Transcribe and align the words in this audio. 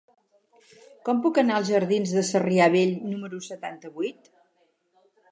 Com 1.09 1.19
puc 1.25 1.35
anar 1.41 1.57
als 1.59 1.67
jardins 1.73 2.13
de 2.19 2.23
Sarrià 2.29 2.69
Vell 2.75 2.95
número 3.11 3.41
setanta-vuit? 3.49 4.31